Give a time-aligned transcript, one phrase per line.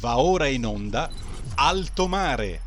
[0.00, 1.10] Va ora in onda
[1.56, 2.62] Alto Mare.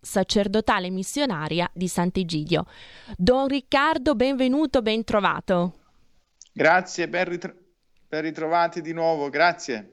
[0.00, 2.64] Sacerdotale Missionaria di Sant'Egidio.
[3.16, 5.74] Don Riccardo, benvenuto, ben trovato.
[6.52, 7.54] Grazie, ben, ritro-
[8.08, 9.92] ben ritrovati di nuovo, grazie.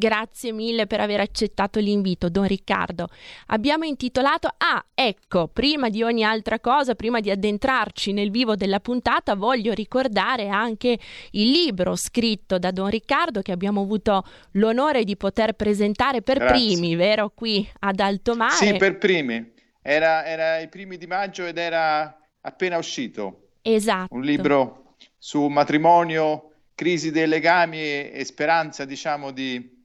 [0.00, 3.08] Grazie mille per aver accettato l'invito, Don Riccardo.
[3.48, 8.80] Abbiamo intitolato Ah, ecco, prima di ogni altra cosa, prima di addentrarci nel vivo della
[8.80, 10.98] puntata, voglio ricordare anche
[11.32, 16.56] il libro scritto da Don Riccardo che abbiamo avuto l'onore di poter presentare per Grazie.
[16.56, 17.30] primi, vero?
[17.34, 18.54] Qui ad Alto Mare.
[18.54, 19.52] Sì, per primi.
[19.82, 23.50] Era, era i primi di maggio ed era appena uscito.
[23.60, 24.14] Esatto.
[24.14, 29.78] Un libro su matrimonio, crisi dei legami e, e speranza, diciamo, di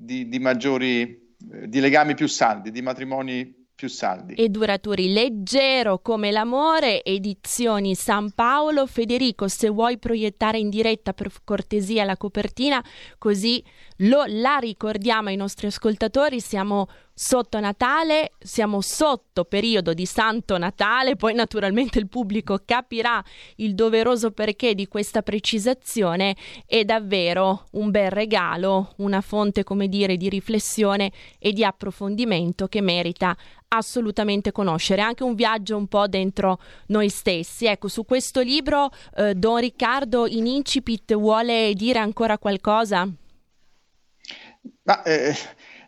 [0.00, 4.34] di, di maggiori, eh, di legami più saldi, di matrimoni più saldi.
[4.34, 8.86] E duraturi, leggero come l'amore, edizioni San Paolo.
[8.86, 12.84] Federico, se vuoi proiettare in diretta per cortesia la copertina,
[13.16, 13.62] così
[14.00, 21.16] lo, la ricordiamo ai nostri ascoltatori, siamo sotto Natale, siamo sotto periodo di Santo Natale,
[21.16, 23.22] poi naturalmente il pubblico capirà
[23.56, 26.34] il doveroso perché di questa precisazione,
[26.64, 32.80] è davvero un bel regalo, una fonte, come dire, di riflessione e di approfondimento che
[32.80, 33.36] merita
[33.68, 37.66] assolutamente conoscere, anche un viaggio un po' dentro noi stessi.
[37.66, 43.06] Ecco, su questo libro eh, Don Riccardo in incipit vuole dire ancora qualcosa?
[44.82, 45.34] Ma, eh,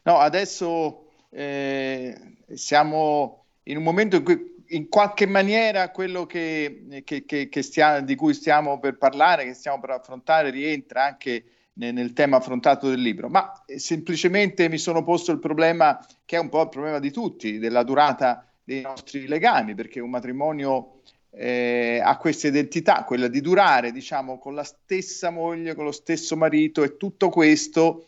[0.05, 7.25] no, adesso eh, siamo in un momento in cui in qualche maniera quello che, che,
[7.25, 11.45] che, che stia, di cui stiamo per parlare, che stiamo per affrontare, rientra anche
[11.75, 16.41] nel, nel, tema affrontato del libro, ma semplicemente mi sono posto il problema che è
[16.41, 21.01] un po' il problema di tutti, della durata dei nostri legami, perché un matrimonio
[21.31, 26.37] eh, ha questa identità, quella di durare, diciamo, con la stessa moglie, con lo stesso
[26.37, 28.07] marito e tutto questo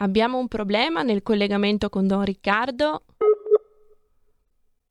[0.00, 3.04] Abbiamo un problema nel collegamento con Don Riccardo?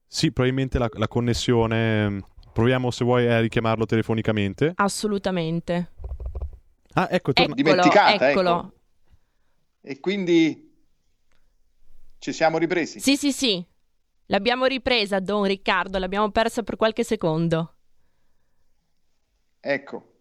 [0.05, 2.23] Sì, probabilmente la, la connessione.
[2.51, 4.73] Proviamo se vuoi a richiamarlo telefonicamente.
[4.75, 5.91] Assolutamente.
[6.93, 7.53] Ah, ecco, torna...
[7.53, 8.57] eccolo, dimenticata, eccolo.
[8.57, 8.73] Ecco.
[9.81, 10.75] E quindi
[12.19, 12.99] ci siamo ripresi.
[12.99, 13.65] Sì, sì, sì.
[14.25, 17.75] L'abbiamo ripresa, Don Riccardo, l'abbiamo persa per qualche secondo.
[19.61, 20.13] Ecco.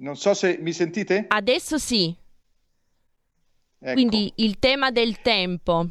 [0.00, 1.24] Non so se mi sentite?
[1.28, 2.14] Adesso sì.
[3.80, 3.92] Ecco.
[3.92, 5.88] Quindi il tema del tempo.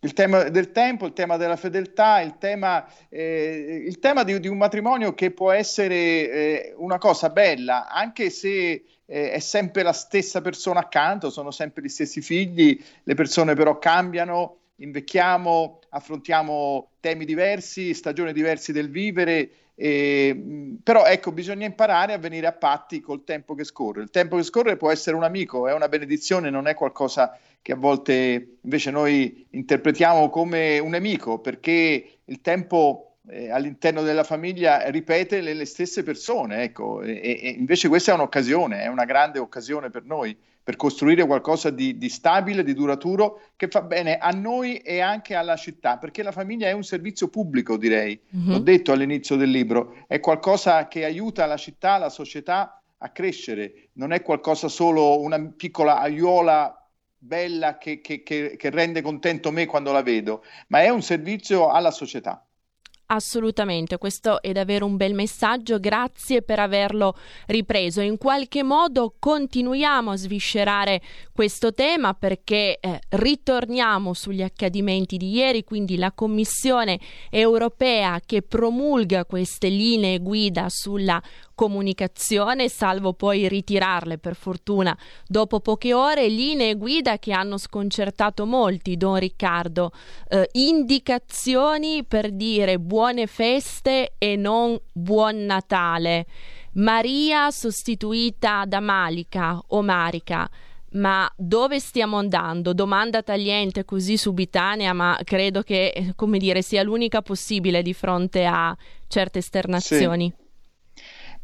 [0.00, 4.48] Il tema del tempo, il tema della fedeltà, il tema, eh, il tema di, di,
[4.48, 9.94] un matrimonio che può essere eh, una cosa bella, anche se eh, è sempre la
[9.94, 17.24] stessa persona accanto, sono sempre gli stessi figli, le persone però cambiano, invecchiamo, affrontiamo temi
[17.24, 23.24] diversi, stagioni diverse del vivere eh, però ecco, bisogna imparare a venire a patti col
[23.24, 24.02] tempo che scorre.
[24.02, 27.72] Il tempo che scorre può essere un amico, è una benedizione, non è qualcosa che
[27.72, 34.88] a volte invece noi interpretiamo come un nemico, perché il tempo eh, all'interno della famiglia
[34.90, 39.38] ripete le, le stesse persone, ecco, e, e, invece questa è un'occasione, è una grande
[39.38, 44.30] occasione per noi, per costruire qualcosa di, di, stabile, di duraturo, che fa bene a
[44.30, 48.48] noi e anche alla città, perché la famiglia è un servizio pubblico, direi, mm-hmm.
[48.50, 53.90] l'ho detto all'inizio del libro, è qualcosa che aiuta la città, la società a crescere,
[53.94, 56.78] non è qualcosa solo una piccola aiuola
[57.18, 61.70] bella che, che, che, che rende contento me quando la vedo, ma è un servizio
[61.70, 62.43] alla società.
[63.14, 67.16] Assolutamente, questo è davvero un bel messaggio, grazie per averlo
[67.46, 68.00] ripreso.
[68.00, 71.00] In qualche modo continuiamo a sviscerare
[71.32, 76.98] questo tema perché eh, ritorniamo sugli accadimenti di ieri, quindi la Commissione
[77.30, 81.22] europea che promulga queste linee guida sulla
[81.54, 84.96] comunicazione, salvo poi ritirarle per fortuna
[85.26, 89.92] dopo poche ore, linee guida che hanno sconcertato molti, Don Riccardo,
[90.28, 96.26] eh, indicazioni per dire buone feste e non buon Natale.
[96.74, 100.48] Maria sostituita da Malika o Marica.
[100.94, 102.72] Ma dove stiamo andando?
[102.72, 108.44] Domanda tagliente così subitanea, ma credo che, eh, come dire, sia l'unica possibile di fronte
[108.44, 108.76] a
[109.08, 110.32] certe esternazioni.
[110.36, 110.43] Sì.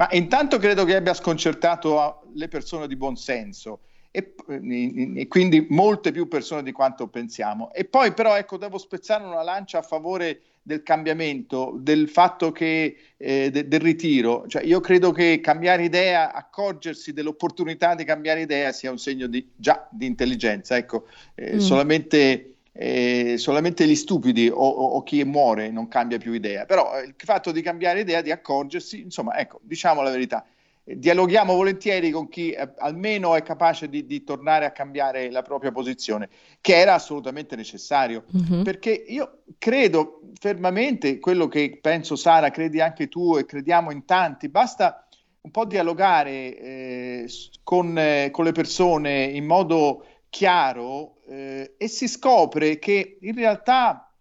[0.00, 3.80] Ma intanto credo che abbia sconcertato le persone di buon senso
[4.10, 7.70] e, e, quindi molte più persone di quanto pensiamo.
[7.74, 12.96] E poi però ecco, devo spezzare una lancia a favore del cambiamento, del fatto che
[13.18, 14.46] eh, de, del ritiro.
[14.46, 19.50] Cioè, io credo che cambiare idea, accorgersi dell'opportunità di cambiare idea sia un segno di,
[19.54, 20.78] già di intelligenza.
[20.78, 21.58] Ecco, eh, mm.
[21.58, 26.98] solamente eh, solamente gli stupidi o, o, o, chi muore non cambia più idea, però
[26.98, 30.46] eh, il fatto di cambiare idea, di accorgersi, insomma, ecco, diciamo la verità,
[30.84, 35.42] eh, dialoghiamo volentieri con chi eh, almeno è capace di, di, tornare a cambiare la
[35.42, 36.30] propria posizione,
[36.62, 38.62] che era assolutamente necessario, mm-hmm.
[38.62, 44.48] perché io credo fermamente quello che penso Sara, credi anche tu e crediamo in tanti,
[44.48, 45.06] basta
[45.42, 47.30] un po' dialogare eh,
[47.62, 54.12] con, eh, con le persone in modo chiaro eh, e si scopre che in realtà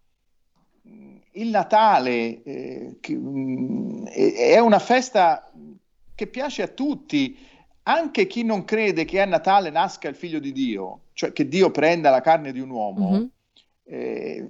[1.32, 5.50] il Natale eh, che, mh, è una festa
[6.14, 7.36] che piace a tutti,
[7.84, 11.70] anche chi non crede che a Natale nasca il figlio di Dio, cioè che Dio
[11.70, 13.10] prenda la carne di un uomo.
[13.10, 13.24] Mm-hmm.
[13.84, 14.48] Eh,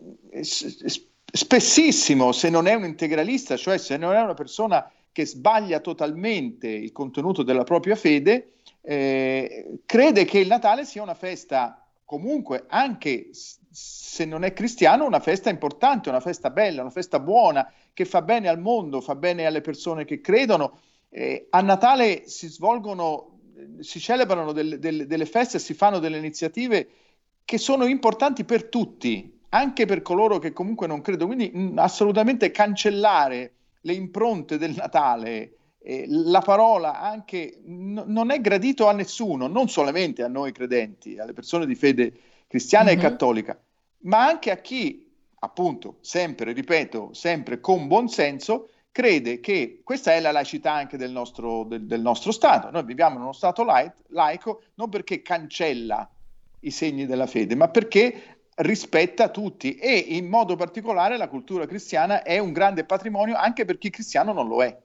[1.32, 6.68] spessissimo, se non è un integralista, cioè se non è una persona che sbaglia totalmente
[6.68, 8.52] il contenuto della propria fede,
[8.82, 11.80] eh, crede che il Natale sia una festa
[12.10, 13.28] comunque, anche
[13.70, 18.20] se non è cristiano, una festa importante, una festa bella, una festa buona, che fa
[18.22, 20.80] bene al mondo, fa bene alle persone che credono.
[21.08, 23.38] Eh, a Natale si svolgono,
[23.78, 26.88] si celebrano delle, delle, delle feste, si fanno delle iniziative
[27.44, 31.32] che sono importanti per tutti, anche per coloro che comunque non credono.
[31.32, 33.52] Quindi mh, assolutamente cancellare
[33.82, 39.68] le impronte del Natale eh, la parola anche n- non è gradito a nessuno, non
[39.68, 42.12] solamente a noi credenti, alle persone di fede
[42.46, 42.98] cristiana mm-hmm.
[42.98, 43.60] e cattolica,
[44.02, 45.10] ma anche a chi,
[45.40, 51.12] appunto, sempre, ripeto, sempre con buon senso, crede che questa è la laicità anche del
[51.12, 52.70] nostro, del, del nostro Stato.
[52.70, 56.08] Noi viviamo in uno Stato laico, laico non perché cancella
[56.60, 62.22] i segni della fede, ma perché rispetta tutti e in modo particolare la cultura cristiana
[62.22, 64.76] è un grande patrimonio anche per chi cristiano non lo è.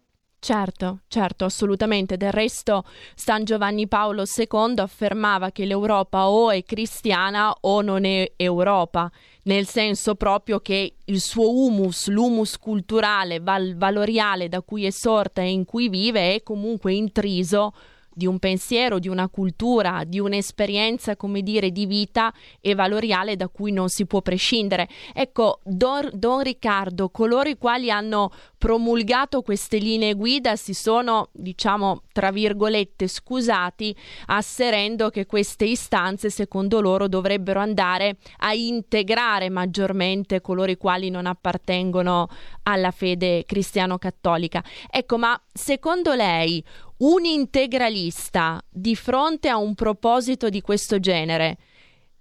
[0.46, 2.18] Certo, certo, assolutamente.
[2.18, 2.84] Del resto
[3.16, 9.12] San Giovanni Paolo II affermava che l'Europa o è cristiana o non è Europa,
[9.46, 15.42] nel senso proprio che il suo humus, l'humus culturale, val- valoriale da cui è sorta
[15.42, 17.74] e in cui vive è comunque intriso
[18.16, 23.50] di un pensiero, di una cultura, di un'esperienza, come dire, di vita e valoriale da
[23.50, 24.88] cui non si può prescindere.
[25.14, 28.32] Ecco, Don, Don Riccardo, coloro i quali hanno
[28.66, 33.96] promulgato queste linee guida si sono, diciamo, tra virgolette, scusati,
[34.26, 41.28] asserendo che queste istanze, secondo loro, dovrebbero andare a integrare maggiormente coloro i quali non
[41.28, 42.28] appartengono
[42.64, 44.64] alla fede cristiano-cattolica.
[44.90, 46.64] Ecco, ma secondo lei
[46.98, 51.58] un integralista di fronte a un proposito di questo genere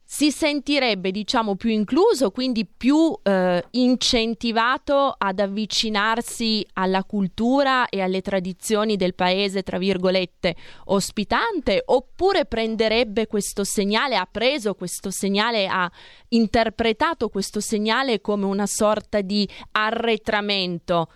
[0.07, 8.21] si sentirebbe, diciamo, più incluso, quindi più eh, incentivato ad avvicinarsi alla cultura e alle
[8.21, 15.91] tradizioni del paese, tra virgolette, ospitante, oppure prenderebbe questo segnale, ha preso questo segnale, ha
[16.29, 21.09] interpretato questo segnale come una sorta di arretramento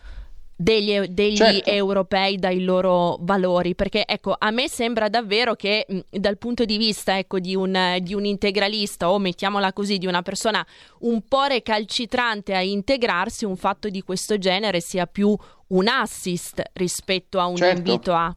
[0.60, 1.70] degli, degli certo.
[1.70, 6.76] europei dai loro valori perché ecco a me sembra davvero che mh, dal punto di
[6.76, 10.66] vista ecco, di, un, di un integralista o mettiamola così di una persona
[11.00, 15.36] un po' recalcitrante a integrarsi un fatto di questo genere sia più
[15.68, 17.76] un assist rispetto a un certo.
[17.76, 18.36] invito a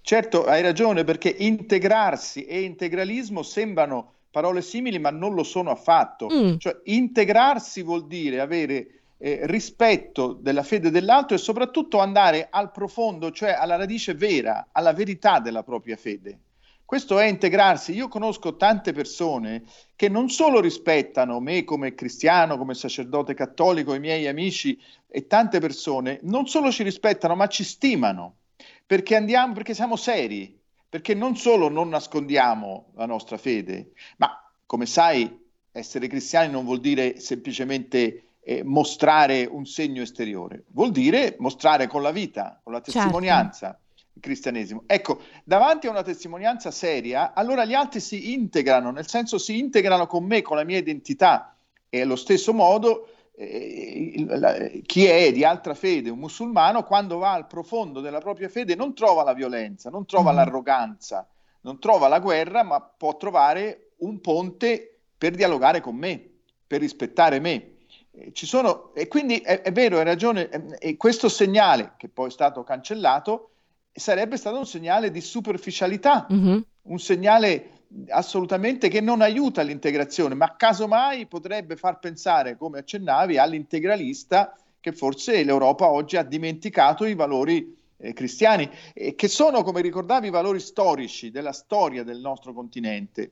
[0.00, 6.26] certo hai ragione perché integrarsi e integralismo sembrano parole simili ma non lo sono affatto
[6.28, 6.56] mm.
[6.56, 13.30] cioè integrarsi vuol dire avere eh, rispetto della fede dell'altro e soprattutto andare al profondo,
[13.30, 16.40] cioè alla radice vera, alla verità della propria fede.
[16.84, 17.94] Questo è integrarsi.
[17.94, 19.62] Io conosco tante persone
[19.96, 24.78] che non solo rispettano me come cristiano, come sacerdote cattolico, i miei amici
[25.08, 28.40] e tante persone, non solo ci rispettano, ma ci stimano,
[28.84, 34.84] perché andiamo, perché siamo seri, perché non solo non nascondiamo la nostra fede, ma come
[34.84, 35.40] sai,
[35.72, 42.02] essere cristiani non vuol dire semplicemente eh, mostrare un segno esteriore, vuol dire mostrare con
[42.02, 43.00] la vita, con la certo.
[43.00, 43.66] testimonianza.
[43.68, 43.82] Certo.
[44.16, 44.84] Il cristianesimo.
[44.86, 50.06] Ecco, davanti a una testimonianza seria, allora gli altri si integrano, nel senso si integrano
[50.06, 51.56] con me, con la mia identità
[51.88, 54.54] e allo stesso modo eh, la,
[54.86, 58.94] chi è di altra fede, un musulmano, quando va al profondo della propria fede non
[58.94, 60.34] trova la violenza, non trova mm.
[60.36, 61.28] l'arroganza,
[61.62, 66.24] non trova la guerra, ma può trovare un ponte per dialogare con me,
[66.66, 67.73] per rispettare me.
[68.16, 72.28] Eh, ci sono, e quindi è, è vero, hai ragione, e questo segnale, che poi
[72.28, 73.50] è stato cancellato,
[73.92, 76.58] sarebbe stato un segnale di superficialità, mm-hmm.
[76.82, 77.70] un segnale
[78.08, 85.42] assolutamente che non aiuta l'integrazione, ma casomai potrebbe far pensare, come accennavi, all'integralista che forse
[85.44, 90.60] l'Europa oggi ha dimenticato i valori eh, cristiani, eh, che sono, come ricordavi, i valori
[90.60, 93.30] storici della storia del nostro continente.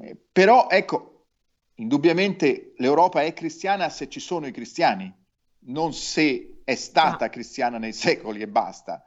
[0.00, 1.13] Eh, però, ecco,
[1.76, 5.12] Indubbiamente l'Europa è cristiana se ci sono i cristiani,
[5.66, 7.28] non se è stata ah.
[7.28, 9.04] cristiana nei secoli e basta.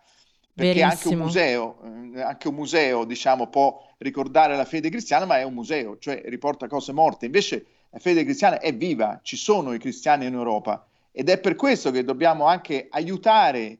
[0.53, 1.79] Perché anche un museo,
[2.15, 6.21] eh, anche un museo, diciamo, può ricordare la fede cristiana, ma è un museo, cioè
[6.25, 7.25] riporta cose morte.
[7.25, 11.55] Invece la fede cristiana è viva, ci sono i cristiani in Europa ed è per
[11.55, 13.79] questo che dobbiamo anche aiutare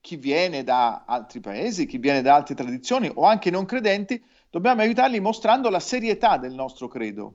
[0.00, 4.80] chi viene da altri paesi, chi viene da altre tradizioni o anche non credenti, dobbiamo
[4.80, 7.34] aiutarli mostrando la serietà del nostro credo.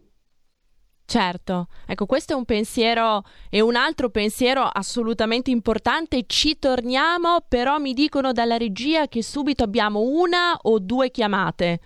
[1.13, 6.23] Certo, ecco questo è un pensiero e un altro pensiero assolutamente importante.
[6.25, 11.79] Ci torniamo, però mi dicono dalla regia che subito abbiamo una o due chiamate.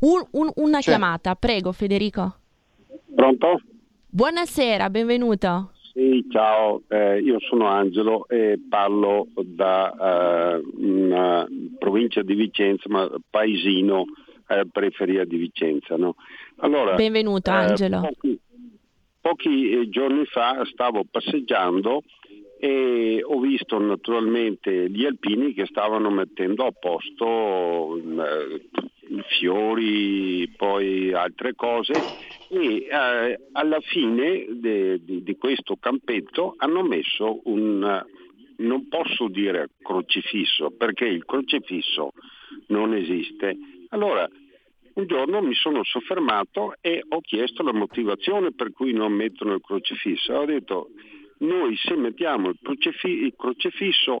[0.00, 0.90] Un, un, una C'è.
[0.90, 2.38] chiamata, prego Federico.
[3.14, 3.60] Pronto?
[4.08, 5.70] Buonasera, benvenuto.
[5.92, 11.46] Sì, ciao, eh, io sono Angelo e parlo da eh, una
[11.78, 14.06] provincia di Vicenza, ma paesino,
[14.50, 15.96] eh, periferia di Vicenza.
[15.96, 16.16] No?
[16.56, 18.00] Allora, Benvenuto eh, Angelo.
[18.00, 18.40] Pochi,
[19.20, 22.02] pochi, eh, giorni fa stavo passeggiando
[22.58, 28.68] e ho visto naturalmente gli alpini che stavano mettendo a posto eh,
[29.38, 31.94] fiori, poi altre cose
[32.48, 38.04] e eh, alla fine di questo campetto hanno messo un,
[38.56, 42.12] non posso dire crocifisso perché il crocifisso
[42.66, 43.56] non esiste.
[43.90, 44.28] Allora
[45.00, 49.62] un giorno mi sono soffermato e ho chiesto la motivazione per cui non mettono il
[49.62, 50.34] crocifisso.
[50.34, 50.90] Ho detto,
[51.38, 54.20] noi se mettiamo il, crocefi- il crocifisso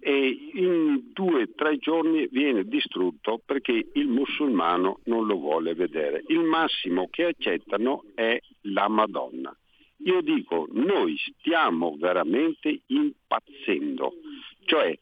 [0.00, 6.24] e in due o tre giorni viene distrutto perché il musulmano non lo vuole vedere.
[6.28, 9.56] Il massimo che accettano è la Madonna.
[10.04, 14.14] Io dico, noi stiamo veramente impazzendo,
[14.64, 14.96] cioè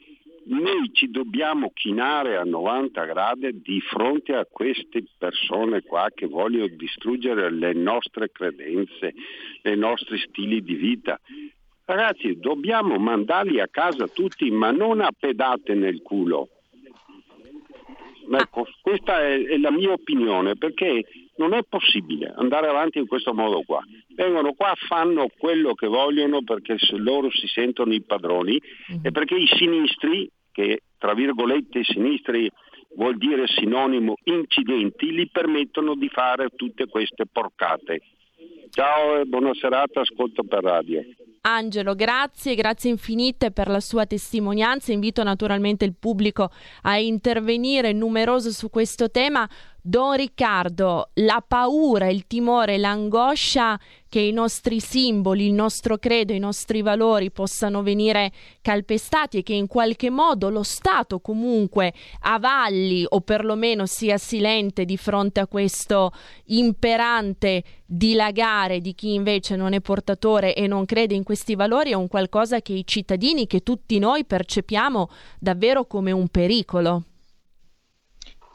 [0.48, 6.68] noi ci dobbiamo chinare a 90 gradi di fronte a queste persone qua che vogliono
[6.68, 9.14] distruggere le nostre credenze,
[9.62, 11.18] i nostri stili di vita.
[11.84, 16.48] Ragazzi, dobbiamo mandarli a casa tutti, ma non a pedate nel culo.
[18.28, 21.04] Ecco, questa è, è la mia opinione, perché
[21.36, 23.82] non è possibile andare avanti in questo modo qua.
[24.14, 29.00] Vengono qua, fanno quello che vogliono perché loro si sentono i padroni mm-hmm.
[29.04, 32.50] e perché i sinistri che tra virgolette sinistri
[32.94, 38.00] vuol dire sinonimo incidenti, gli permettono di fare tutte queste porcate.
[38.70, 41.02] Ciao e buona serata, ascolto per radio.
[41.42, 44.92] Angelo, grazie, grazie infinite per la sua testimonianza.
[44.92, 46.50] Invito naturalmente il pubblico
[46.82, 49.48] a intervenire numeroso su questo tema.
[49.88, 53.78] Don Riccardo, la paura, il timore, l'angoscia
[54.08, 59.52] che i nostri simboli, il nostro credo, i nostri valori possano venire calpestati e che
[59.52, 66.10] in qualche modo lo Stato comunque avalli o perlomeno sia silente di fronte a questo
[66.46, 71.94] imperante dilagare di chi invece non è portatore e non crede in questi valori è
[71.94, 77.04] un qualcosa che i cittadini, che tutti noi percepiamo davvero come un pericolo.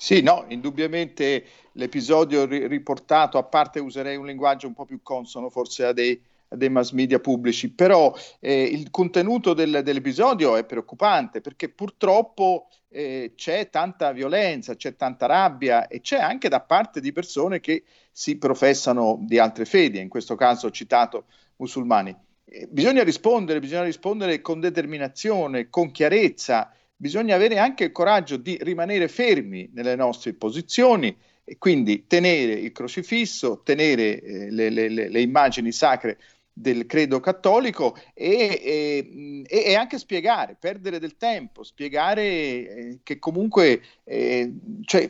[0.04, 5.52] Sì, no, indubbiamente l'episodio ri- riportato, a parte userei un linguaggio un po' più consono
[5.52, 10.66] forse a dei, a dei mass media pubblici, però eh, il contenuto del, dell'episodio è
[10.66, 17.00] preoccupante perché purtroppo eh, c'è tanta violenza, c'è tanta rabbia e c'è anche da parte
[17.00, 21.26] di persone che si professano di altre fedi, in questo caso ho citato
[21.58, 22.18] musulmani.
[22.44, 28.60] Eh, bisogna rispondere, bisogna rispondere con determinazione, con chiarezza bisogna avere anche il coraggio di
[28.62, 35.22] rimanere fermi nelle nostre posizioni e quindi tenere il crocifisso, tenere eh, le, le, le,
[35.22, 36.20] immagini sacre
[36.54, 43.82] del credo cattolico e, e, e, anche spiegare, perdere del tempo, spiegare eh, che comunque
[44.04, 44.54] eh,
[44.86, 45.10] cioè,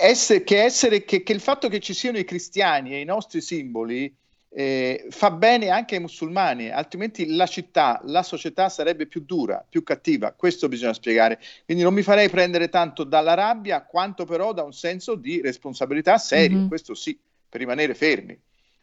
[0.00, 3.40] essere, che, essere, che, che il fatto che ci siano i cristiani e i nostri
[3.40, 4.14] simboli
[4.54, 9.82] eh, fa bene anche ai musulmani, altrimenti la città, la società sarebbe più dura, più
[9.82, 10.32] cattiva.
[10.32, 11.40] Questo bisogna spiegare.
[11.64, 16.18] Quindi non mi farei prendere tanto dalla rabbia, quanto però da un senso di responsabilità
[16.18, 16.68] serio, mm-hmm.
[16.68, 17.18] questo sì,
[17.48, 18.38] per rimanere fermi.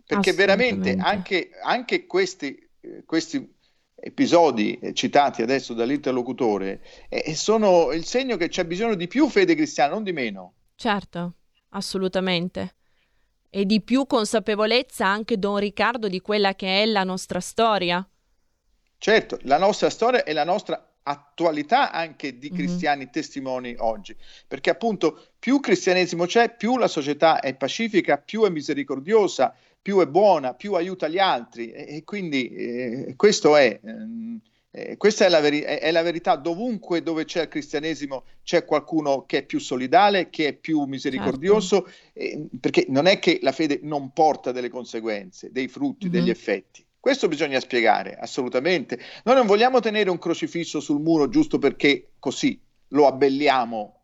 [0.05, 3.57] Perché veramente anche, anche questi, eh, questi
[3.93, 9.53] episodi eh, citati adesso dall'interlocutore eh, sono il segno che c'è bisogno di più fede
[9.53, 10.53] cristiana, non di meno.
[10.73, 11.35] Certo,
[11.69, 12.77] assolutamente
[13.49, 18.07] e di più consapevolezza anche Don Riccardo di quella che è la nostra storia.
[18.97, 22.57] Certo, la nostra storia e la nostra attualità anche di mhm.
[22.57, 23.11] cristiani mm-hmm.
[23.11, 24.15] testimoni oggi,
[24.47, 30.07] perché appunto più cristianesimo c'è, più la società è pacifica, più è misericordiosa, più è
[30.07, 33.79] buona, più aiuta gli altri e, e quindi eh, questo è...
[33.83, 38.65] Ehm, eh, questa è la, veri- è la, verità, dovunque dove c'è il cristianesimo c'è
[38.65, 41.91] qualcuno che è più solidale, che è più misericordioso, certo.
[42.13, 46.13] eh, perché non è che la fede non porta delle conseguenze, dei frutti, mm-hmm.
[46.13, 46.85] degli effetti.
[46.99, 48.99] Questo bisogna spiegare, assolutamente.
[49.23, 52.59] Noi non vogliamo tenere un crocifisso sul muro giusto perché così
[52.89, 54.01] lo abbelliamo,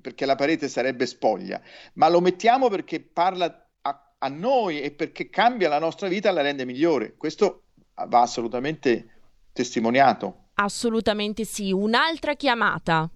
[0.00, 1.60] perché la parete sarebbe spoglia,
[1.94, 6.32] ma lo mettiamo perché parla a, a noi e perché cambia la nostra vita e
[6.32, 7.14] la rende migliore.
[7.16, 7.64] Questo
[7.94, 9.19] va assolutamente
[9.60, 10.34] testimoniato.
[10.54, 11.70] Assolutamente sì.
[11.70, 13.08] Un'altra chiamata.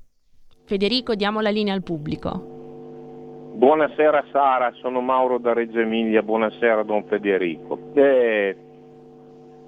[0.67, 2.53] Federico, diamo la linea al pubblico.
[3.55, 7.79] Buonasera Sara, sono Mauro da Reggio Emilia, buonasera Don Federico.
[7.95, 8.57] Eh...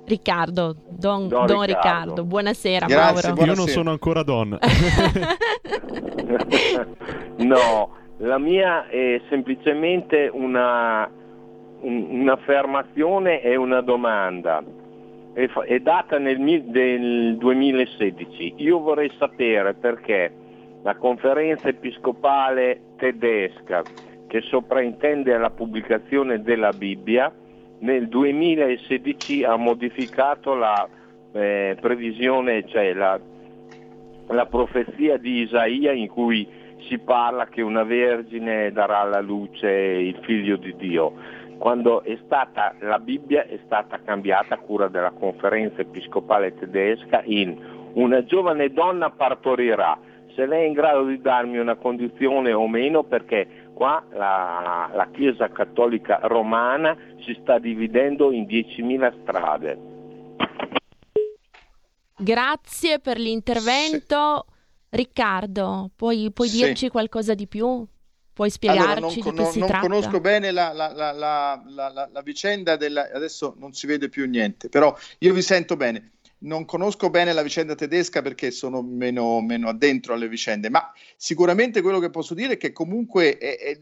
[0.04, 1.64] Riccardo, Don, Don, Don Riccardo.
[1.64, 2.24] Riccardo.
[2.24, 3.44] buonasera Grazie, Mauro.
[3.44, 3.52] Buonasera.
[3.52, 4.58] Io non sono ancora Don.
[7.46, 11.10] no, la mia è semplicemente una,
[11.80, 14.62] un, un'affermazione e una domanda
[15.36, 18.54] è, data nel, nel 2016.
[18.56, 20.32] Io vorrei sapere perché
[20.82, 23.82] la conferenza episcopale tedesca
[24.26, 27.30] che sopraintende la pubblicazione della Bibbia
[27.80, 30.88] nel 2016 ha modificato la
[31.32, 33.20] eh, previsione, cioè la,
[34.28, 36.48] la profezia di Isaia in cui
[36.88, 41.12] si parla che una vergine darà alla luce il figlio di Dio
[41.58, 47.90] quando è stata, la Bibbia è stata cambiata a cura della conferenza episcopale tedesca in
[47.94, 49.98] una giovane donna partorirà,
[50.34, 55.08] se lei è in grado di darmi una condizione o meno perché qua la, la
[55.12, 59.78] Chiesa Cattolica Romana si sta dividendo in 10.000 strade.
[62.18, 64.44] Grazie per l'intervento.
[64.48, 64.54] Sì.
[64.88, 66.64] Riccardo, puoi, puoi sì.
[66.64, 67.86] dirci qualcosa di più?
[68.36, 69.86] Puoi spiegarci allora, non, di non, si non tratta?
[69.88, 73.08] conosco bene la, la, la, la, vicenda della...
[73.14, 76.10] adesso non si vede più niente, però io vi sento bene.
[76.40, 81.80] Non conosco bene la vicenda tedesca perché sono meno, meno addentro alle vicende, ma sicuramente
[81.80, 83.78] quello che posso dire è che comunque è, è,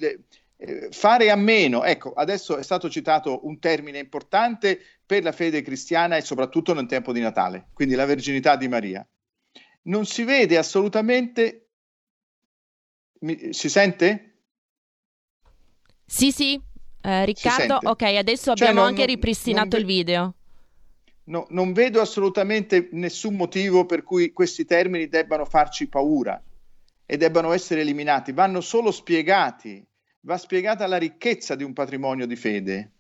[0.57, 5.63] è, fare a meno, ecco, adesso è stato citato un termine importante per la fede
[5.63, 9.05] cristiana e soprattutto nel tempo di Natale, quindi la verginità di Maria.
[9.83, 11.71] Non si vede assolutamente...
[13.25, 14.29] Mi, si sente?
[16.07, 16.61] Sì, sì,
[17.03, 20.35] eh, Riccardo, ok, adesso cioè, abbiamo non, anche ripristinato il video.
[21.25, 26.43] No, non vedo assolutamente nessun motivo per cui questi termini debbano farci paura
[27.07, 29.85] e debbano essere eliminati, vanno solo spiegati,
[30.21, 32.91] va spiegata la ricchezza di un patrimonio di fede.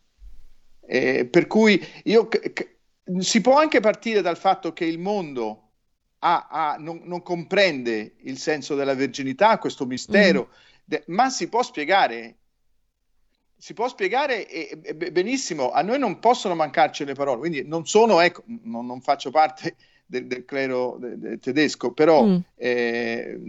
[0.86, 2.76] Eh, per cui io, c- c-
[3.18, 5.70] si può anche partire dal fatto che il mondo
[6.20, 10.54] ha, ha, non, non, comprende il senso della verginità, questo mistero, mm.
[10.84, 12.36] de, ma si può spiegare.
[13.64, 17.86] Si può spiegare e, e, benissimo, a noi non possono mancarci le parole, quindi non
[17.86, 22.36] sono, ecco, non, non faccio parte del, del clero de, de tedesco, però mm.
[22.56, 23.40] eh,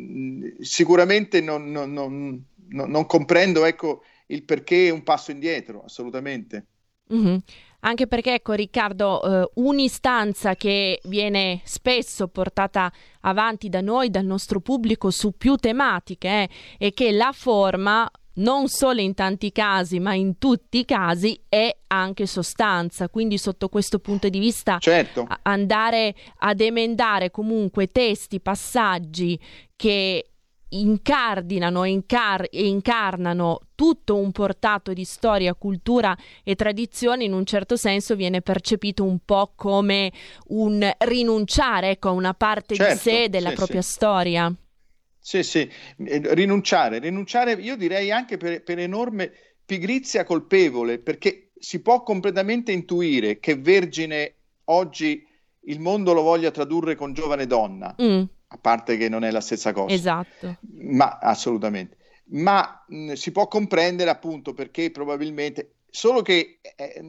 [0.61, 6.65] sicuramente non, non, comprendo ecco, il perché un passo indietro, assolutamente.
[7.13, 7.37] Mm-hmm.
[7.81, 14.61] Anche perché, ecco Riccardo, eh, un'istanza che viene spesso portata avanti da noi, dal nostro
[14.61, 20.13] pubblico, su più tematiche, eh, è che la forma non solo in tanti casi, ma
[20.13, 23.09] in tutti i casi è anche sostanza.
[23.09, 25.27] Quindi, sotto questo punto di vista, certo.
[25.43, 29.39] andare ad emendare comunque testi, passaggi
[29.75, 30.29] che
[30.67, 37.45] incardinano e, incar- e incarnano tutto un portato di storia, cultura e tradizione, in un
[37.45, 40.11] certo senso viene percepito un po' come
[40.47, 43.91] un rinunciare ecco, a una parte certo, di sé, della sì, propria sì.
[43.91, 44.55] storia.
[45.25, 45.67] Sì, sì,
[46.05, 49.31] eh, rinunciare, rinunciare io direi anche per, per enorme
[49.65, 54.35] pigrizia colpevole, perché si può completamente intuire che Vergine
[54.65, 55.25] oggi
[55.67, 57.95] il mondo lo voglia tradurre con giovane donna.
[57.99, 59.93] Mm a parte che non è la stessa cosa.
[59.93, 60.57] Esatto.
[60.77, 61.97] Ma assolutamente.
[62.27, 67.01] Ma mh, si può comprendere appunto perché probabilmente solo che eh,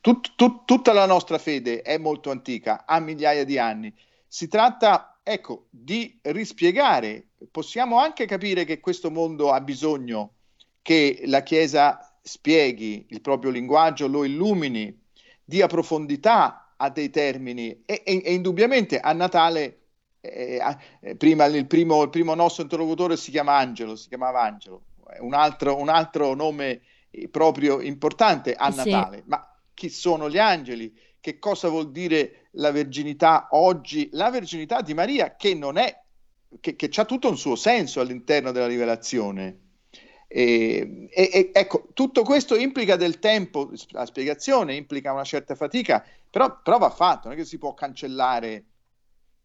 [0.00, 3.92] tut, tut, tutta la nostra fede è molto antica, ha migliaia di anni.
[4.26, 7.28] Si tratta, ecco, di rispiegare.
[7.50, 10.34] Possiamo anche capire che questo mondo ha bisogno
[10.82, 14.98] che la Chiesa spieghi il proprio linguaggio, lo illumini,
[15.44, 19.80] dia profondità a dei termini e, e, e indubbiamente a Natale
[20.20, 20.60] eh,
[21.00, 24.82] eh, prima il primo, il primo, nostro interlocutore si chiama Angelo, si chiamava Angelo,
[25.20, 29.22] un altro, un altro nome eh, proprio importante a Natale, sì.
[29.26, 29.49] ma
[29.80, 30.94] chi sono gli angeli?
[31.18, 34.10] Che cosa vuol dire la verginità oggi?
[34.12, 35.98] La verginità di Maria che non è,
[36.60, 39.58] che, che ha tutto un suo senso all'interno della rivelazione.
[40.28, 46.60] E, e, ecco, tutto questo implica del tempo, la spiegazione implica una certa fatica, però,
[46.62, 48.64] però va fatto, non è che si può cancellare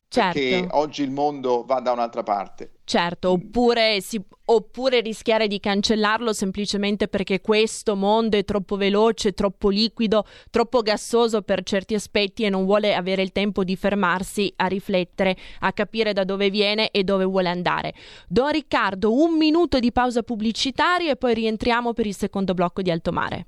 [0.08, 0.39] certo.
[0.39, 2.72] perché oggi il mondo va da un'altra parte.
[2.84, 9.70] Certo, oppure, si, oppure, rischiare di cancellarlo semplicemente perché questo mondo è troppo veloce, troppo
[9.70, 14.68] liquido, troppo gassoso per certi aspetti e non vuole avere il tempo di fermarsi a
[14.68, 17.94] riflettere, a capire da dove viene e dove vuole andare.
[18.28, 22.91] Don Riccardo, un minuto di pausa pubblicitaria e poi rientriamo per il secondo blocco di
[22.91, 23.48] Alto Mare.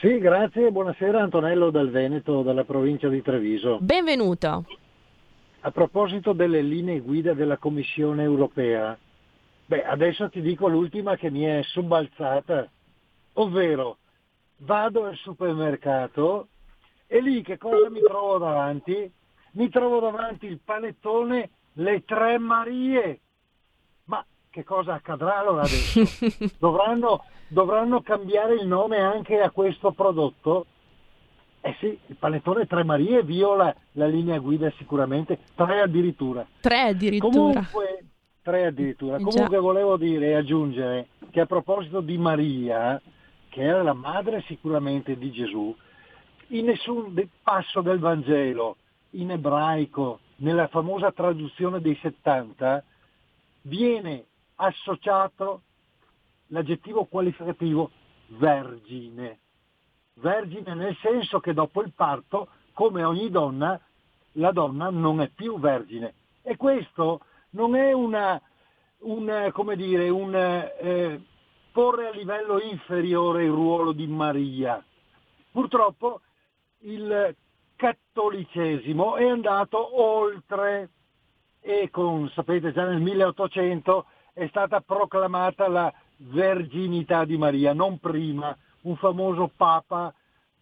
[0.00, 3.78] Sì, grazie, buonasera Antonello dal Veneto, dalla provincia di Treviso.
[3.80, 4.64] Benvenuto.
[5.62, 8.96] A proposito delle linee guida della Commissione europea,
[9.66, 12.70] beh, adesso ti dico l'ultima che mi è subalzata,
[13.32, 13.96] ovvero
[14.58, 16.46] vado al supermercato
[17.08, 19.10] e lì che cosa mi trovo davanti?
[19.54, 23.18] Mi trovo davanti il panettone Le Tre Marie.
[24.58, 26.02] Che cosa accadrà allora adesso?
[26.58, 30.66] Dovranno dovranno cambiare il nome anche a questo prodotto?
[31.60, 36.44] Eh sì, il panettone Tre Marie viola la linea guida sicuramente, tre addirittura.
[36.58, 37.30] Tre addirittura.
[37.30, 38.04] Comunque,
[38.42, 39.18] tre addirittura.
[39.18, 39.60] Comunque Già.
[39.60, 43.00] volevo dire e aggiungere che a proposito di Maria,
[43.50, 45.72] che era la madre sicuramente di Gesù,
[46.48, 48.74] in nessun passo del Vangelo,
[49.10, 52.82] in ebraico, nella famosa traduzione dei 70,
[53.62, 54.24] viene
[54.60, 55.62] associato
[56.48, 57.90] l'aggettivo qualificativo
[58.28, 59.38] vergine.
[60.14, 63.80] Vergine nel senso che dopo il parto, come ogni donna,
[64.32, 66.14] la donna non è più vergine.
[66.42, 68.40] E questo non è una,
[69.00, 71.22] un, come dire, un eh,
[71.72, 74.84] porre a livello inferiore il ruolo di Maria.
[75.52, 76.20] Purtroppo
[76.80, 77.34] il
[77.76, 80.90] cattolicesimo è andato oltre
[81.60, 84.06] e con, sapete già nel 1800
[84.38, 90.14] è stata proclamata la verginità di Maria, non prima, un famoso papa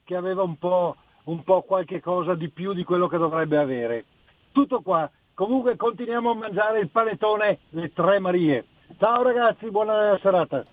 [0.03, 4.05] che aveva un po', un po' qualche cosa di più di quello che dovrebbe avere.
[4.51, 5.11] Tutto qua.
[5.35, 8.65] Comunque continuiamo a mangiare il panettone Le Tre Marie.
[8.99, 10.65] Ciao ragazzi, buona serata.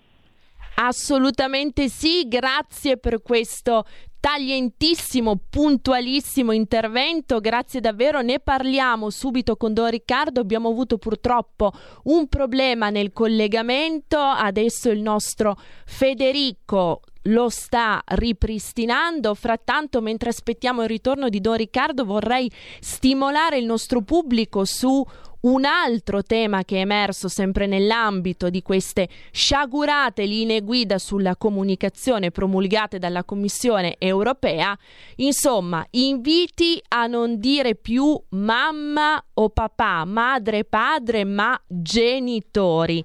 [0.76, 3.84] Assolutamente sì, grazie per questo
[4.24, 11.70] taglientissimo, puntualissimo intervento, grazie davvero, ne parliamo subito con Don Riccardo, abbiamo avuto purtroppo
[12.04, 19.34] un problema nel collegamento, adesso il nostro Federico lo sta ripristinando.
[19.34, 25.04] Frattanto, mentre aspettiamo il ritorno di Don Riccardo, vorrei stimolare il nostro pubblico su
[25.44, 32.30] un altro tema che è emerso sempre nell'ambito di queste sciagurate linee guida sulla comunicazione
[32.30, 34.76] promulgate dalla Commissione europea,
[35.16, 43.04] insomma, inviti a non dire più mamma o papà, madre, padre, ma genitori.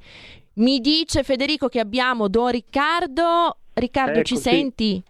[0.56, 3.58] Mi dice Federico che abbiamo Don Riccardo.
[3.74, 4.42] Riccardo, ecco, ci sì.
[4.42, 5.04] senti?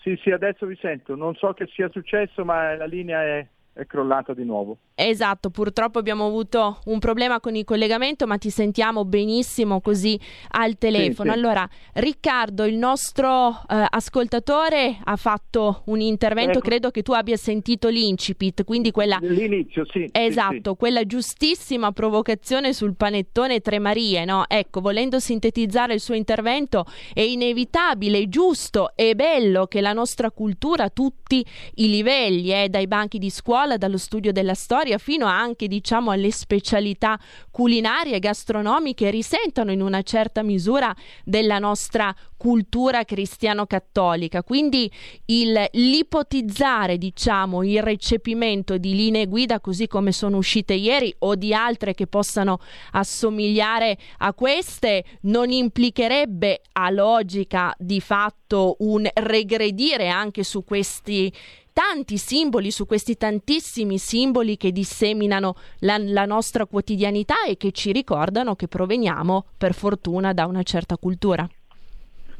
[0.00, 1.14] Sì, sì, adesso vi sento.
[1.16, 3.46] Non so che sia successo, ma la linea è,
[3.76, 4.78] è crollata di nuovo.
[4.94, 10.18] Esatto, purtroppo abbiamo avuto un problema con il collegamento, ma ti sentiamo benissimo così
[10.52, 11.30] al telefono.
[11.30, 11.44] Sì, sì.
[11.44, 16.66] Allora, Riccardo, il nostro eh, ascoltatore ha fatto un intervento, ecco.
[16.68, 20.08] credo che tu abbia sentito l'incipit, quindi quella L'inizio, sì.
[20.10, 24.44] Esatto, sì, quella giustissima provocazione sul panettone Tre Marie, no?
[24.48, 30.84] Ecco, volendo sintetizzare il suo intervento, è inevitabile, giusto e bello che la nostra cultura
[30.84, 35.66] a tutti i livelli, eh, dai banchi di scuola, dallo studio della storia fino anche
[35.66, 37.18] diciamo alle specialità
[37.50, 44.42] culinarie e gastronomiche risentano in una certa misura della nostra cultura cristiano-cattolica.
[44.42, 44.90] Quindi
[45.26, 51.52] il, l'ipotizzare, diciamo, il recepimento di linee guida così come sono uscite ieri o di
[51.52, 52.58] altre che possano
[52.92, 61.32] assomigliare a queste non implicherebbe a logica di fatto un regredire anche su questi
[61.76, 67.92] tanti simboli, su questi tantissimi simboli che disseminano la, la nostra quotidianità e che ci
[67.92, 71.46] ricordano che proveniamo, per fortuna, da una certa cultura.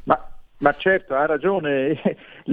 [0.05, 0.27] Ma,
[0.61, 2.01] ma certo, ha ragione,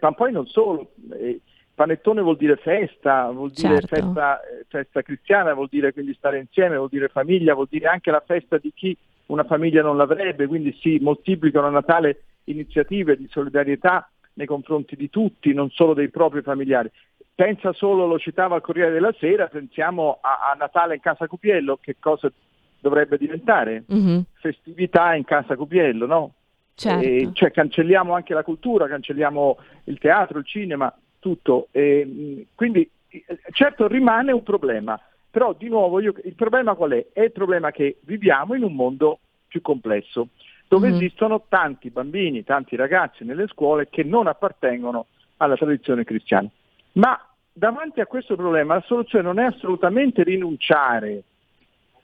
[0.00, 0.94] ma poi non solo.
[1.12, 1.40] Eh,
[1.72, 3.94] panettone vuol dire festa, vuol dire certo.
[3.94, 8.22] festa, festa cristiana, vuol dire quindi stare insieme, vuol dire famiglia, vuol dire anche la
[8.26, 14.08] festa di chi una famiglia non l'avrebbe, quindi si moltiplicano a Natale iniziative di solidarietà
[14.34, 16.90] nei confronti di tutti, non solo dei propri familiari.
[17.34, 21.78] Pensa solo, lo citava il Corriere della Sera, pensiamo a, a Natale in casa Cupiello,
[21.80, 22.30] che cosa
[22.80, 23.84] dovrebbe diventare?
[23.92, 24.20] Mm-hmm.
[24.34, 26.32] Festività in casa Cupiello, no?
[26.74, 27.06] Certo.
[27.06, 31.68] E, cioè cancelliamo anche la cultura, cancelliamo il teatro, il cinema, tutto.
[31.70, 32.88] E, quindi
[33.52, 37.06] certo rimane un problema, però di nuovo io, il problema qual è?
[37.12, 39.18] È il problema che viviamo in un mondo
[39.48, 40.28] più complesso,
[40.74, 40.94] dove Mhm.
[40.94, 45.06] esistono tanti bambini, tanti ragazzi nelle scuole che non appartengono
[45.36, 46.48] alla tradizione cristiana.
[46.94, 47.16] Ma
[47.52, 51.22] davanti a questo problema la soluzione non è assolutamente rinunciare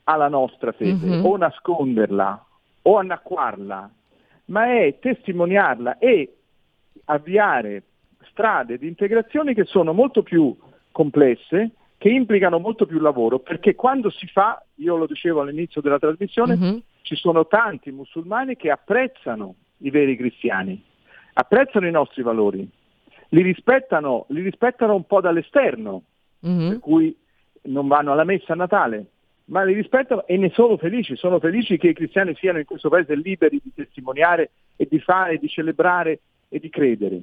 [0.04, 1.24] alla nostra fede Mhm.
[1.24, 2.46] o nasconderla
[2.82, 3.90] o annacquarla,
[4.46, 6.36] ma è testimoniarla e
[7.06, 7.82] avviare
[8.30, 10.56] strade di integrazione che sono molto più
[10.92, 15.98] complesse, che implicano molto più lavoro, perché quando si fa, io lo dicevo all'inizio della
[15.98, 16.82] trasmissione, Mhm.
[17.10, 20.80] Ci sono tanti musulmani che apprezzano i veri cristiani,
[21.32, 22.68] apprezzano i nostri valori,
[23.30, 26.02] li rispettano, li rispettano un po' dall'esterno,
[26.38, 26.68] Mhm.
[26.68, 27.16] per cui
[27.62, 29.06] non vanno alla messa a Natale,
[29.46, 32.88] ma li rispettano e ne sono felici, sono felici che i cristiani siano in questo
[32.88, 37.20] paese liberi di testimoniare e di fare, di celebrare e di credere.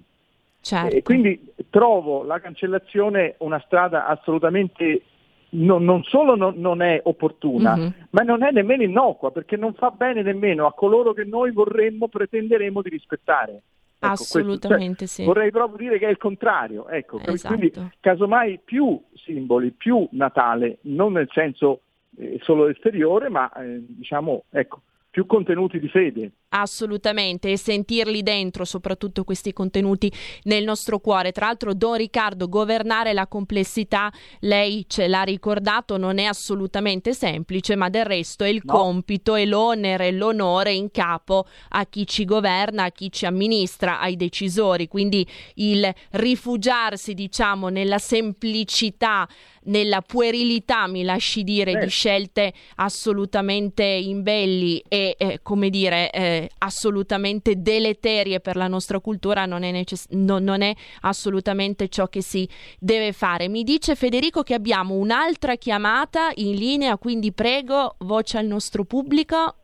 [0.60, 0.94] Certo.
[0.94, 5.02] E quindi trovo la cancellazione una strada assolutamente
[5.50, 7.94] non, non solo non, non è opportuna, Mhm.
[8.12, 12.08] ma non è nemmeno innocua, perché non fa bene nemmeno a coloro che noi vorremmo,
[12.08, 13.62] pretenderemo di rispettare.
[14.00, 15.24] Ecco, questo- Assolutamente cioè, sì.
[15.24, 17.56] Vorrei proprio dire che è il contrario, ecco, Esatto.
[17.56, 21.82] quindi casomai più simboli, più Natale, non nel senso
[22.20, 24.82] eh, solo esteriore, ma eh, diciamo, ecco,
[25.18, 26.32] più contenuti di fede.
[26.50, 30.12] Assolutamente, e sentirli dentro, soprattutto questi contenuti
[30.44, 31.32] nel nostro cuore.
[31.32, 37.76] Tra l'altro, Don Riccardo, governare la complessità, lei ce l'ha ricordato, non è assolutamente semplice,
[37.76, 38.74] ma del resto è il No.
[38.74, 44.00] compito e l'onere e l'onore in capo a chi ci governa, a chi ci amministra,
[44.00, 44.88] ai decisori.
[44.88, 45.26] Quindi
[45.56, 49.28] il rifugiarsi, diciamo, nella semplicità,
[49.68, 51.80] nella puerilità, mi lasci dire, Eh.
[51.86, 59.46] di scelte assolutamente imbelli e, eh, come dire, eh, assolutamente deleterie per la nostra cultura
[59.46, 62.48] non è, necess- no- non è assolutamente ciò che si
[62.80, 63.48] deve fare.
[63.48, 69.56] Mi dice Federico che abbiamo un'altra chiamata in linea, quindi prego, voce al nostro pubblico.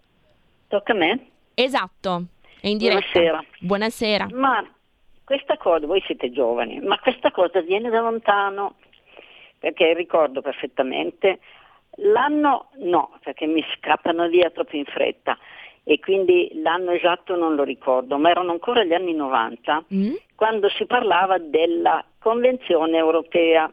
[0.67, 1.27] Tocca a me?
[1.53, 2.25] Esatto,
[2.59, 2.99] è in diretta.
[3.13, 3.45] Buonasera.
[3.59, 4.27] Buonasera.
[4.31, 4.67] Ma
[5.23, 8.75] questa cosa, voi siete giovani, ma questa cosa viene da lontano,
[9.63, 11.39] perché ricordo perfettamente,
[11.99, 15.37] l'anno no, perché mi scappano via troppo in fretta
[15.85, 20.15] e quindi l'anno esatto non lo ricordo, ma erano ancora gli anni 90, Mm?
[20.35, 23.71] quando si parlava della Convenzione europea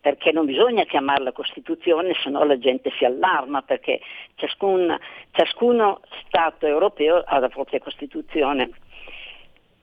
[0.00, 4.00] perché non bisogna chiamarla Costituzione, se no la gente si allarma, perché
[4.36, 4.98] ciascun,
[5.32, 8.70] ciascuno Stato europeo ha la propria Costituzione.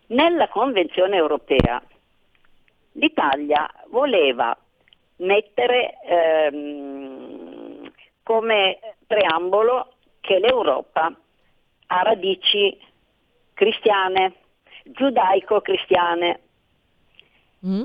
[0.08, 1.80] Nella Convenzione europea
[2.94, 4.58] l'Italia voleva
[5.18, 7.92] mettere ehm,
[8.24, 11.14] come preambolo che l'Europa
[11.88, 12.78] ha radici
[13.54, 14.34] cristiane,
[14.84, 16.40] giudaico-cristiane.
[17.66, 17.84] Mm?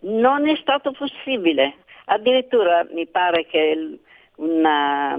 [0.00, 1.76] Non è stato possibile.
[2.06, 4.00] Addirittura mi pare che
[4.36, 5.18] una-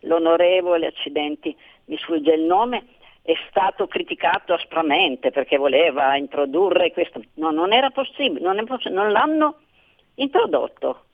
[0.00, 2.84] l'onorevole, accidenti, mi sfugge il nome,
[3.32, 7.22] è stato criticato aspramente perché voleva introdurre questo.
[7.34, 9.58] No, non era possibile, non, è poss- non l'hanno
[10.16, 11.04] introdotto.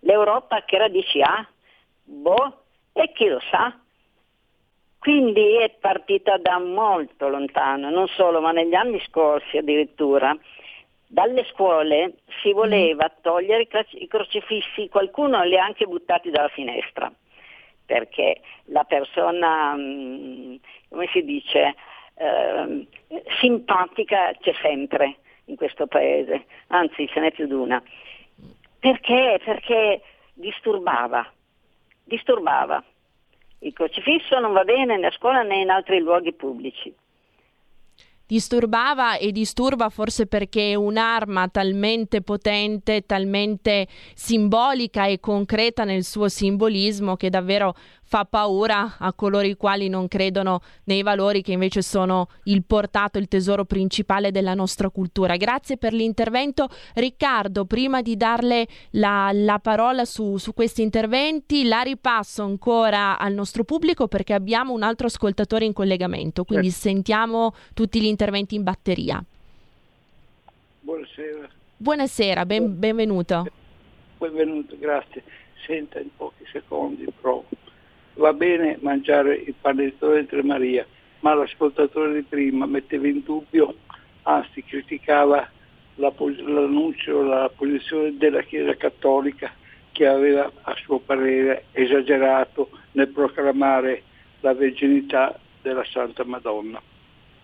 [0.00, 1.46] L'Europa che radici ha?
[2.04, 3.76] Boh, e chi lo sa?
[4.98, 10.36] Quindi è partita da molto lontano, non solo, ma negli anni scorsi addirittura
[11.06, 16.48] dalle scuole si voleva togliere i cro- i crocifissi, qualcuno li ha anche buttati dalla
[16.48, 17.10] finestra,
[17.88, 20.56] perché la persona, mm,
[20.90, 21.74] come si dice,
[22.16, 22.86] ehm,
[23.40, 27.82] simpatica c'è sempre in questo paese, anzi ce n'è più di una.
[28.78, 29.40] Perché?
[29.42, 30.02] Perché
[30.34, 31.26] disturbava,
[32.04, 32.84] disturbava.
[33.60, 36.94] Il crocifisso non va bene né a scuola né in altri luoghi pubblici.
[38.28, 46.28] Disturbava e disturba forse perché è un'arma talmente potente, talmente simbolica e concreta nel suo
[46.28, 47.74] simbolismo che davvero
[48.08, 53.18] fa paura a coloro i quali non credono nei valori che invece sono il portato,
[53.18, 55.36] il tesoro principale della nostra cultura.
[55.36, 56.70] Grazie per l'intervento.
[56.94, 63.34] Riccardo, prima di darle la, la parola su, su questi interventi, la ripasso ancora al
[63.34, 68.62] nostro pubblico perché abbiamo un altro ascoltatore in collegamento, quindi sentiamo tutti gli interventi in
[68.62, 69.22] batteria.
[70.80, 71.50] Buonasera.
[71.76, 73.46] Buonasera, ben- benvenuto.
[74.16, 75.22] benvenuto, grazie.
[75.66, 77.44] Senta in pochi secondi, provo.
[78.18, 80.84] Va bene mangiare il panettone di Maria,
[81.20, 83.76] ma l'ascoltatore di prima metteva in dubbio,
[84.22, 85.48] anzi criticava
[85.94, 89.52] la, l'annuncio, la posizione della Chiesa Cattolica
[89.92, 94.02] che aveva a suo parere esagerato nel proclamare
[94.40, 96.82] la verginità della Santa Madonna.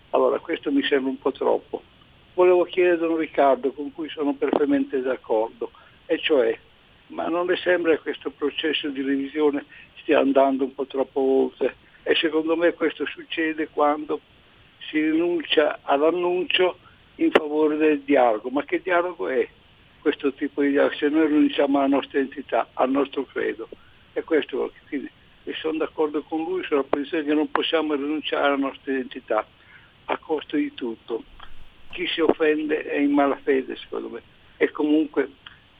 [0.09, 1.83] Allora questo mi sembra un po' troppo.
[2.33, 5.71] Volevo chiedere a Don Riccardo, con cui sono perfettamente d'accordo,
[6.05, 6.59] e cioè,
[7.07, 9.65] ma non le sembra che questo processo di revisione
[10.01, 11.75] stia andando un po' troppo oltre?
[12.03, 14.19] E secondo me questo succede quando
[14.89, 16.77] si rinuncia all'annuncio
[17.15, 18.49] in favore del dialogo.
[18.49, 19.47] Ma che dialogo è
[20.01, 20.95] questo tipo di dialogo?
[20.95, 23.67] Se noi rinunciamo alla nostra identità, al nostro credo.
[24.13, 25.09] E questo, quindi,
[25.43, 29.45] e sono d'accordo con lui sulla posizione che non possiamo rinunciare alla nostra identità
[30.05, 31.23] a costo di tutto.
[31.91, 34.21] Chi si offende è in malafede, secondo me.
[34.57, 35.29] E comunque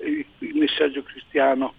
[0.06, 1.74] il, il messaggio cristiano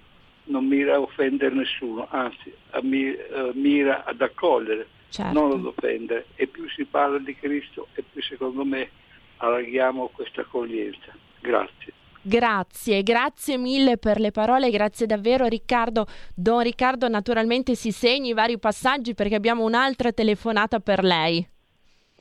[0.45, 5.33] non mira a offendere nessuno, anzi uh, mira ad accogliere, certo.
[5.33, 6.27] non ad offendere.
[6.37, 8.91] E più si parla di Cristo e più secondo me
[9.39, 11.13] allarghiamo questa accoglienza.
[11.41, 11.93] Grazie.
[12.23, 16.07] Grazie, grazie mille per le parole, grazie davvero Riccardo.
[16.35, 21.47] Don Riccardo naturalmente si segni i vari passaggi perché abbiamo un'altra telefonata per lei.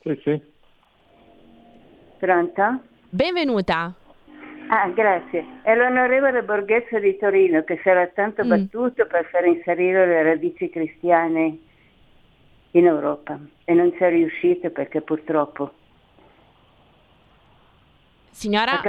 [0.03, 0.41] Sì, sì.
[2.19, 2.81] Pronto?
[3.09, 3.95] Benvenuta.
[4.67, 5.45] Ah, grazie.
[5.61, 8.49] È l'onorevole Borghezzo di Torino che si era tanto mm.
[8.49, 11.57] battuto per far inserire le radici cristiane
[12.71, 15.71] in Europa e non ci è riuscito perché purtroppo
[18.35, 18.81] Signora?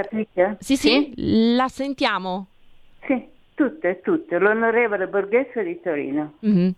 [0.59, 1.13] Sì, sì, sì,
[1.55, 2.47] la sentiamo.
[3.05, 4.37] Sì, tutte, tutte.
[4.39, 6.33] L'onorevole Borghese di Torino.
[6.45, 6.69] Mm-hmm.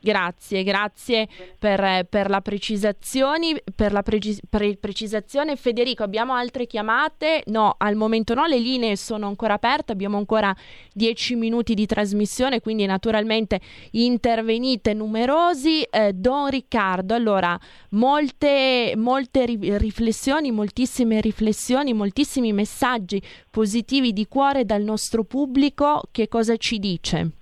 [0.00, 1.28] Grazie, grazie
[1.58, 5.56] per, per, la per la pre- precisazione.
[5.56, 7.42] Federico, abbiamo altre chiamate?
[7.46, 10.54] No, al momento no, le linee sono ancora aperte, abbiamo ancora
[10.92, 13.60] dieci minuti di trasmissione, quindi naturalmente
[13.92, 15.82] intervenite numerosi.
[15.82, 17.58] Eh, Don Riccardo, allora,
[17.90, 23.20] molte, molte ri- riflessioni, moltissime riflessioni, moltissimi messaggi
[23.50, 26.02] positivi di cuore dal nostro pubblico.
[26.12, 27.37] Che cosa ci dice?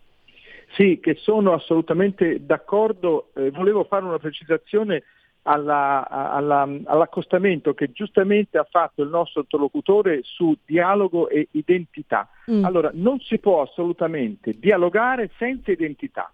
[0.76, 3.30] Sì, che sono assolutamente d'accordo.
[3.34, 5.04] Eh, volevo fare una precisazione
[5.42, 12.28] alla, alla, all'accostamento che giustamente ha fatto il nostro interlocutore su dialogo e identità.
[12.50, 12.64] Mm.
[12.64, 16.30] Allora, non si può assolutamente dialogare senza identità.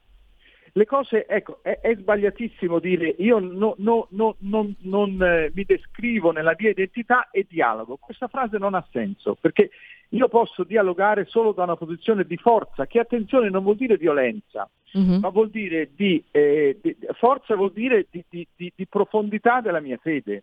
[0.75, 6.33] Le cose, ecco, è, è sbagliatissimo dire io no, no, no, non eh, mi descrivo
[6.33, 7.97] nella mia identità e dialogo.
[7.97, 9.71] Questa frase non ha senso perché
[10.13, 14.69] io posso dialogare solo da una posizione di forza, che attenzione non vuol dire violenza,
[14.93, 15.19] uh-huh.
[15.21, 19.99] ma vuol dire di, eh, di, forza vuol dire di, di, di, profondità della mia
[20.01, 20.43] fede.